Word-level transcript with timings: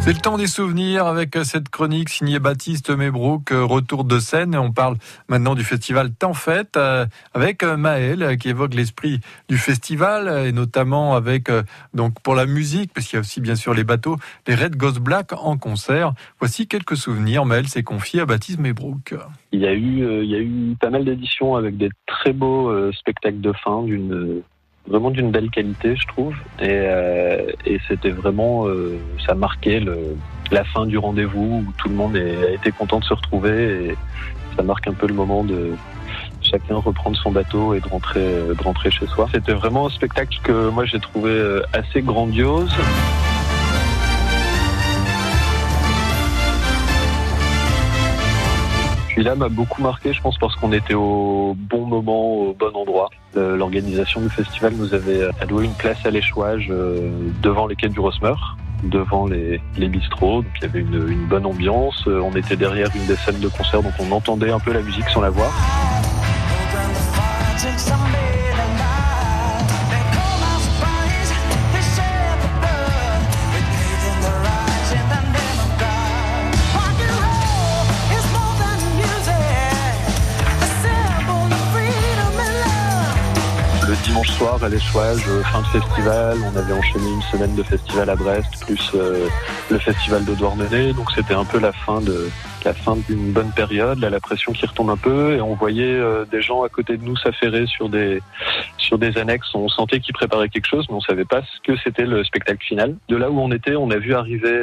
C'est 0.00 0.12
le 0.12 0.20
temps 0.20 0.36
des 0.36 0.48
souvenirs 0.48 1.06
avec 1.06 1.36
cette 1.44 1.68
chronique 1.68 2.08
signée 2.08 2.40
Baptiste 2.40 2.90
Mébrouk, 2.90 3.50
retour 3.50 4.02
de 4.02 4.18
scène. 4.18 4.56
On 4.56 4.72
parle 4.72 4.96
maintenant 5.28 5.54
du 5.54 5.62
festival 5.62 6.10
Temps 6.12 6.34
Fête 6.34 6.76
euh, 6.76 7.06
avec 7.34 7.62
euh, 7.62 7.76
Maël 7.76 8.36
qui 8.36 8.48
évoque 8.48 8.74
l'esprit 8.74 9.20
du 9.48 9.58
festival 9.58 10.46
et 10.48 10.50
notamment 10.50 11.14
avec 11.14 11.50
euh, 11.50 11.62
donc 11.94 12.20
pour 12.20 12.34
la 12.34 12.46
musique, 12.46 12.92
parce 12.92 13.06
qu'il 13.06 13.16
y 13.16 13.18
a 13.18 13.20
aussi 13.20 13.40
bien 13.40 13.54
sûr 13.54 13.72
les 13.72 13.84
bateaux, 13.84 14.16
les 14.48 14.56
Red 14.56 14.74
Ghost 14.74 14.98
Black 14.98 15.34
en 15.34 15.56
concert. 15.58 16.14
Voici 16.40 16.66
quelques 16.66 16.96
souvenirs. 16.96 17.44
Maël 17.44 17.68
s'est 17.68 17.84
confié 17.84 18.22
à 18.22 18.26
Baptiste 18.26 18.58
Mébrouk. 18.58 19.14
Il 19.52 19.60
y 19.60 19.66
a 19.66 19.72
eu, 19.72 20.24
il 20.24 20.28
y 20.28 20.34
a 20.34 20.40
eu 20.40 20.74
pas 20.80 20.90
mal 20.90 21.04
d'éditions 21.04 21.54
avec 21.54 21.76
des 21.76 21.90
très 22.06 22.32
beaux 22.32 22.90
spectacles 22.90 23.40
de 23.40 23.52
fin 23.52 23.84
d'une 23.84 24.42
vraiment 24.86 25.10
d'une 25.10 25.30
belle 25.30 25.50
qualité, 25.50 25.96
je 25.96 26.06
trouve. 26.06 26.34
Et, 26.60 26.68
euh, 26.68 27.50
et 27.64 27.78
c'était 27.88 28.10
vraiment, 28.10 28.66
euh, 28.66 28.98
ça 29.26 29.34
marquait 29.34 29.80
le, 29.80 30.16
la 30.50 30.64
fin 30.64 30.86
du 30.86 30.98
rendez-vous 30.98 31.64
où 31.66 31.72
tout 31.78 31.88
le 31.88 31.94
monde 31.94 32.16
a 32.16 32.50
été 32.52 32.70
content 32.72 33.00
de 33.00 33.04
se 33.04 33.14
retrouver 33.14 33.88
et 33.88 33.96
ça 34.56 34.62
marque 34.62 34.86
un 34.88 34.94
peu 34.94 35.06
le 35.06 35.14
moment 35.14 35.44
de 35.44 35.74
chacun 36.40 36.76
reprendre 36.76 37.16
son 37.16 37.32
bateau 37.32 37.74
et 37.74 37.80
de 37.80 37.88
rentrer, 37.88 38.20
de 38.20 38.62
rentrer 38.62 38.90
chez 38.90 39.06
soi. 39.06 39.28
C'était 39.32 39.52
vraiment 39.52 39.86
un 39.86 39.90
spectacle 39.90 40.38
que 40.42 40.70
moi 40.70 40.84
j'ai 40.84 41.00
trouvé 41.00 41.30
euh, 41.30 41.62
assez 41.72 42.02
grandiose. 42.02 42.72
Celui-là 49.16 49.34
m'a 49.34 49.48
beaucoup 49.48 49.80
marqué, 49.80 50.12
je 50.12 50.20
pense, 50.20 50.36
parce 50.36 50.54
qu'on 50.56 50.72
était 50.72 50.92
au 50.92 51.56
bon 51.56 51.86
moment, 51.86 52.34
au 52.34 52.52
bon 52.52 52.70
endroit. 52.74 53.08
Euh, 53.38 53.56
l'organisation 53.56 54.20
du 54.20 54.28
festival 54.28 54.74
nous 54.74 54.92
avait 54.92 55.26
alloué 55.40 55.64
une 55.64 55.72
place 55.72 55.96
à 56.04 56.10
l'échouage 56.10 56.66
euh, 56.68 57.30
devant 57.42 57.66
les 57.66 57.76
quais 57.76 57.88
du 57.88 57.98
Rosmer 57.98 58.34
devant 58.82 59.26
les, 59.26 59.58
les 59.78 59.88
bistrots. 59.88 60.42
Donc 60.42 60.52
il 60.58 60.62
y 60.62 60.64
avait 60.66 60.80
une, 60.80 61.08
une 61.08 61.26
bonne 61.28 61.46
ambiance. 61.46 62.04
Euh, 62.06 62.20
on 62.20 62.36
était 62.36 62.56
derrière 62.56 62.88
une 62.94 63.06
des 63.06 63.16
scènes 63.16 63.40
de 63.40 63.48
concert, 63.48 63.82
donc 63.82 63.94
on 63.98 64.12
entendait 64.12 64.50
un 64.50 64.60
peu 64.60 64.74
la 64.74 64.82
musique 64.82 65.08
sans 65.08 65.22
la 65.22 65.30
voir. 65.30 65.50
Dimanche 84.26 84.38
soir 84.38 84.62
à 84.62 84.68
l'échouage, 84.68 85.22
euh, 85.28 85.42
fin 85.44 85.60
de 85.60 85.66
festival. 85.66 86.38
On 86.52 86.56
avait 86.56 86.72
enchaîné 86.72 87.10
une 87.10 87.22
semaine 87.22 87.54
de 87.54 87.62
festival 87.62 88.10
à 88.10 88.16
Brest, 88.16 88.64
plus 88.64 88.90
euh, 88.94 89.28
le 89.70 89.78
festival 89.78 90.24
de 90.24 90.34
Douarnenez. 90.34 90.92
Donc 90.92 91.10
c'était 91.12 91.34
un 91.34 91.44
peu 91.44 91.58
la 91.58 91.72
fin 91.72 92.00
de 92.00 92.28
la 92.64 92.74
fin 92.74 92.96
d'une 93.08 93.32
bonne 93.32 93.52
période, 93.52 94.00
là, 94.00 94.10
la 94.10 94.18
pression 94.18 94.52
qui 94.52 94.66
retombe 94.66 94.90
un 94.90 94.96
peu, 94.96 95.36
et 95.36 95.40
on 95.40 95.54
voyait 95.54 95.84
euh, 95.84 96.24
des 96.24 96.42
gens 96.42 96.64
à 96.64 96.68
côté 96.68 96.96
de 96.96 97.04
nous 97.04 97.16
s'affairer 97.16 97.66
sur 97.66 97.88
des 97.88 98.20
sur 98.78 98.98
des 98.98 99.18
annexes. 99.18 99.54
On 99.54 99.68
sentait 99.68 100.00
qu'ils 100.00 100.14
préparaient 100.14 100.48
quelque 100.48 100.68
chose, 100.68 100.86
mais 100.88 100.96
on 100.96 101.00
savait 101.00 101.24
pas 101.24 101.42
ce 101.42 101.60
que 101.62 101.78
c'était 101.84 102.06
le 102.06 102.24
spectacle 102.24 102.64
final. 102.64 102.96
De 103.08 103.16
là 103.16 103.30
où 103.30 103.38
on 103.40 103.52
était, 103.52 103.76
on 103.76 103.90
a 103.90 103.98
vu 103.98 104.14
arriver 104.14 104.56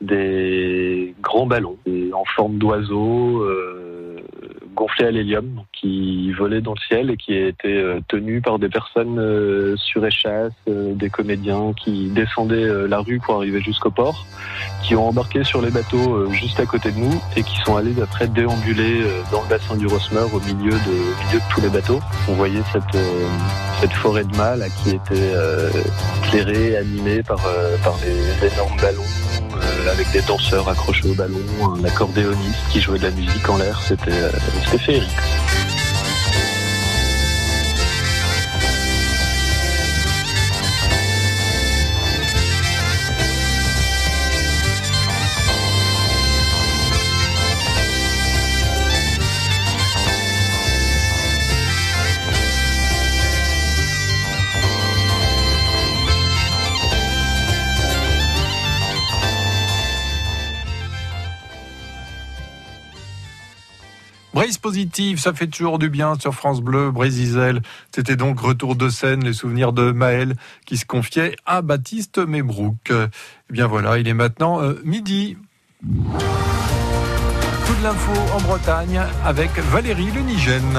des 0.00 1.14
grands 1.20 1.46
ballons 1.46 1.76
en 2.12 2.24
forme 2.36 2.58
d'oiseaux 2.58 3.44
gonflé 4.74 5.06
à 5.06 5.10
l'hélium, 5.10 5.62
qui 5.72 6.32
volait 6.32 6.60
dans 6.60 6.74
le 6.74 6.80
ciel 6.86 7.10
et 7.10 7.16
qui 7.16 7.34
était 7.34 7.68
euh, 7.68 8.00
tenu 8.08 8.40
par 8.40 8.58
des 8.58 8.68
personnes 8.68 9.18
euh, 9.18 9.76
sur 9.76 10.04
échasse, 10.04 10.52
euh, 10.68 10.94
des 10.94 11.10
comédiens 11.10 11.72
qui 11.72 12.08
descendaient 12.10 12.88
la 12.88 12.98
rue 13.00 13.20
pour 13.20 13.36
arriver 13.36 13.60
jusqu'au 13.60 13.90
port, 13.90 14.26
qui 14.82 14.94
ont 14.94 15.08
embarqué 15.08 15.44
sur 15.44 15.60
les 15.62 15.70
bateaux 15.70 16.30
juste 16.32 16.58
à 16.60 16.66
côté 16.66 16.90
de 16.90 16.98
nous 16.98 17.22
et 17.36 17.42
qui 17.42 17.56
sont 17.58 17.76
allés 17.76 17.94
après 18.02 18.28
déambuler 18.28 19.02
dans 19.30 19.42
le 19.42 19.48
bassin 19.48 19.76
du 19.76 19.86
Rosmer 19.86 20.26
au 20.32 20.40
milieu 20.40 20.72
de, 20.72 21.38
tous 21.50 21.60
les 21.60 21.68
bateaux. 21.68 22.00
On 22.28 22.32
voyait 22.32 22.62
cette, 22.72 23.02
cette 23.80 23.92
forêt 23.92 24.24
de 24.24 24.36
mâts 24.36 24.56
qui 24.82 24.90
était 24.90 25.32
éclairée, 26.24 26.76
animée 26.76 27.22
par, 27.22 27.40
par 27.82 27.94
les 28.04 28.52
énormes 28.52 28.76
ballons 28.80 29.61
avec 29.88 30.10
des 30.12 30.22
danseurs 30.22 30.68
accrochés 30.68 31.08
au 31.08 31.14
ballon, 31.14 31.38
un 31.74 31.84
accordéoniste 31.84 32.58
qui 32.70 32.80
jouait 32.80 32.98
de 32.98 33.04
la 33.04 33.10
musique 33.10 33.48
en 33.48 33.56
l'air. 33.56 33.80
C'était 33.82 34.12
c'était 34.64 34.78
féerique. 34.78 35.08
Brise 64.34 64.56
positive, 64.56 65.20
ça 65.20 65.34
fait 65.34 65.46
toujours 65.46 65.78
du 65.78 65.90
bien 65.90 66.14
sur 66.18 66.34
France 66.34 66.62
Bleu, 66.62 66.90
Brésil. 66.90 67.60
C'était 67.94 68.16
donc 68.16 68.40
retour 68.40 68.76
de 68.76 68.88
scène, 68.88 69.24
les 69.24 69.34
souvenirs 69.34 69.74
de 69.74 69.92
Maël 69.92 70.36
qui 70.64 70.78
se 70.78 70.86
confiait 70.86 71.36
à 71.44 71.60
Baptiste 71.60 72.16
Mébrouk. 72.16 72.90
Eh 72.90 73.52
bien 73.52 73.66
voilà, 73.66 73.98
il 73.98 74.08
est 74.08 74.14
maintenant 74.14 74.62
euh, 74.62 74.80
midi. 74.84 75.36
Toute 75.82 77.82
l'info 77.82 78.12
en 78.34 78.40
Bretagne 78.40 79.02
avec 79.22 79.50
Valérie 79.70 80.10
Lenigène. 80.10 80.78